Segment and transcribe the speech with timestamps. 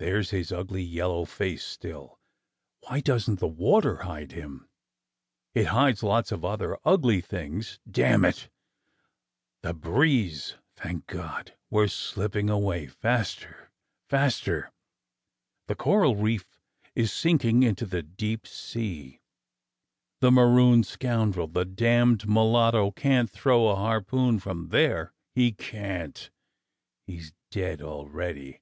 [0.00, 2.20] There's his ugly yellow face still!
[2.80, 4.68] Why don't the water hide him?
[5.54, 8.50] It hides lots of other ugly things, damn it!
[9.62, 11.54] The breeze, thank God!
[11.70, 13.70] We are slip ping away, faster,
[14.10, 14.70] faster.
[15.68, 16.58] The coral reef
[16.94, 19.22] is sinking into the deep sea.
[20.20, 26.28] The marooned scoundrel, the damned mulatto, can't throw a harpoon from there, he can't!
[27.06, 28.60] He's dead already!